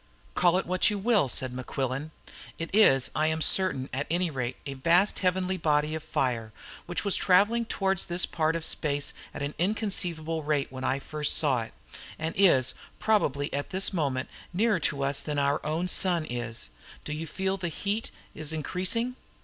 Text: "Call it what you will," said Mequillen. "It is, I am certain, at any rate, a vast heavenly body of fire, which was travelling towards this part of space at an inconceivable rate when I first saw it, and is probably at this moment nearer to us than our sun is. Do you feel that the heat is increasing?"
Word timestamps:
"Call 0.33 0.57
it 0.57 0.65
what 0.65 0.89
you 0.89 0.97
will," 0.97 1.29
said 1.29 1.53
Mequillen. 1.53 2.09
"It 2.57 2.71
is, 2.73 3.11
I 3.15 3.27
am 3.27 3.39
certain, 3.39 3.87
at 3.93 4.07
any 4.09 4.31
rate, 4.31 4.55
a 4.65 4.73
vast 4.73 5.19
heavenly 5.19 5.57
body 5.57 5.93
of 5.93 6.01
fire, 6.01 6.51
which 6.87 7.05
was 7.05 7.15
travelling 7.15 7.65
towards 7.65 8.05
this 8.07 8.25
part 8.25 8.55
of 8.55 8.65
space 8.65 9.13
at 9.31 9.43
an 9.43 9.53
inconceivable 9.59 10.41
rate 10.41 10.71
when 10.71 10.83
I 10.83 10.97
first 10.97 11.37
saw 11.37 11.61
it, 11.65 11.73
and 12.17 12.33
is 12.35 12.73
probably 12.97 13.53
at 13.53 13.69
this 13.69 13.93
moment 13.93 14.27
nearer 14.51 14.79
to 14.79 15.03
us 15.03 15.21
than 15.21 15.37
our 15.37 15.61
sun 15.87 16.25
is. 16.25 16.71
Do 17.05 17.13
you 17.13 17.27
feel 17.27 17.57
that 17.57 17.61
the 17.61 17.67
heat 17.69 18.09
is 18.33 18.51
increasing?" 18.53 19.15